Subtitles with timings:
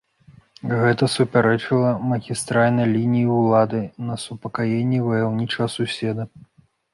[0.79, 6.23] Гэта супярэчыла магістральнай лініі ўлады на супакаенне ваяўнічага суседа.